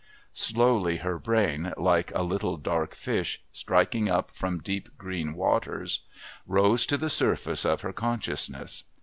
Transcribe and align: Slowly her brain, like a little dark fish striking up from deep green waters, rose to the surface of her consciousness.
Slowly 0.33 0.97
her 0.97 1.19
brain, 1.19 1.75
like 1.77 2.11
a 2.15 2.23
little 2.23 2.57
dark 2.57 2.95
fish 2.95 3.43
striking 3.51 4.09
up 4.09 4.31
from 4.31 4.57
deep 4.57 4.89
green 4.97 5.35
waters, 5.35 6.07
rose 6.47 6.87
to 6.87 6.97
the 6.97 7.07
surface 7.07 7.65
of 7.67 7.81
her 7.81 7.93
consciousness. 7.93 8.85